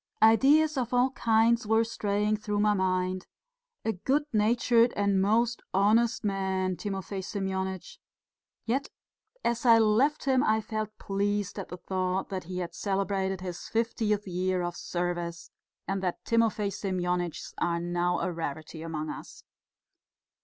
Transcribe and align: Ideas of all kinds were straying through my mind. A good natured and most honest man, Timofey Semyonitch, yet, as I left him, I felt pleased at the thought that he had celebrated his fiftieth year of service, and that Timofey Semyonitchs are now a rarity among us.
Ideas 0.23 0.77
of 0.79 0.95
all 0.95 1.11
kinds 1.11 1.67
were 1.67 1.83
straying 1.83 2.37
through 2.37 2.59
my 2.59 2.73
mind. 2.73 3.27
A 3.85 3.93
good 3.93 4.23
natured 4.33 4.93
and 4.95 5.21
most 5.21 5.61
honest 5.75 6.23
man, 6.23 6.75
Timofey 6.75 7.21
Semyonitch, 7.21 7.99
yet, 8.65 8.89
as 9.45 9.63
I 9.63 9.77
left 9.77 10.23
him, 10.25 10.43
I 10.43 10.59
felt 10.59 10.97
pleased 10.97 11.59
at 11.59 11.69
the 11.69 11.77
thought 11.77 12.29
that 12.29 12.45
he 12.45 12.57
had 12.57 12.73
celebrated 12.73 13.41
his 13.41 13.67
fiftieth 13.67 14.27
year 14.27 14.63
of 14.63 14.75
service, 14.75 15.51
and 15.87 16.01
that 16.01 16.25
Timofey 16.25 16.71
Semyonitchs 16.71 17.53
are 17.59 17.79
now 17.79 18.21
a 18.21 18.31
rarity 18.31 18.81
among 18.81 19.11
us. 19.11 19.43